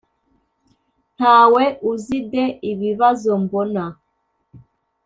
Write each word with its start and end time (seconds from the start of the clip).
"ntawe 1.15 1.63
uzi 1.91 2.19
de 2.31 2.43
ibibazo 2.71 3.31
mbona"? 3.43 3.83